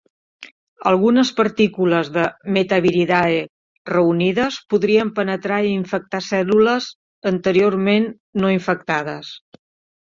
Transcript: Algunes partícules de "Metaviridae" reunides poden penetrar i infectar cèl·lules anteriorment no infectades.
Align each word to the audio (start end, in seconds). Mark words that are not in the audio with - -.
Algunes 0.91 1.31
partícules 1.39 2.09
de 2.15 2.23
"Metaviridae" 2.55 3.43
reunides 3.91 4.59
poden 4.75 5.13
penetrar 5.21 5.63
i 5.69 5.77
infectar 5.83 6.25
cèl·lules 6.31 6.91
anteriorment 7.35 8.13
no 8.43 8.55
infectades. 8.59 9.35